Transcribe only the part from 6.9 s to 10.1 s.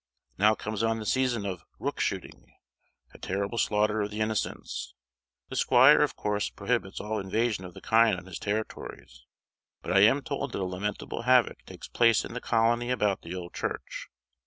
all invasion of the kind on his territories; but I